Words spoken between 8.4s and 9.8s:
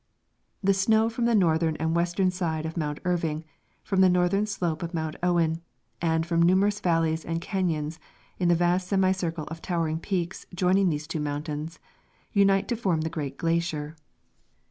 the vast semicircle of